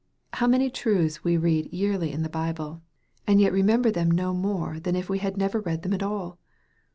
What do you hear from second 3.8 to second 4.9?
them no more